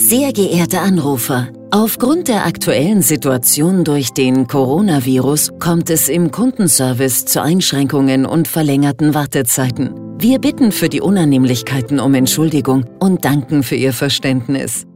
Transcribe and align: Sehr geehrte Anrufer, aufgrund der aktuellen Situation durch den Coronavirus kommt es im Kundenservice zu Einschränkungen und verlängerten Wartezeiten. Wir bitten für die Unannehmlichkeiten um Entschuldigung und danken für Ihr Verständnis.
Sehr 0.00 0.32
geehrte 0.32 0.78
Anrufer, 0.78 1.48
aufgrund 1.72 2.28
der 2.28 2.46
aktuellen 2.46 3.02
Situation 3.02 3.82
durch 3.82 4.12
den 4.12 4.46
Coronavirus 4.46 5.50
kommt 5.58 5.90
es 5.90 6.08
im 6.08 6.30
Kundenservice 6.30 7.24
zu 7.24 7.42
Einschränkungen 7.42 8.24
und 8.24 8.46
verlängerten 8.46 9.12
Wartezeiten. 9.12 9.90
Wir 10.16 10.38
bitten 10.38 10.70
für 10.70 10.88
die 10.88 11.00
Unannehmlichkeiten 11.00 11.98
um 11.98 12.14
Entschuldigung 12.14 12.84
und 13.00 13.24
danken 13.24 13.64
für 13.64 13.74
Ihr 13.74 13.92
Verständnis. 13.92 14.87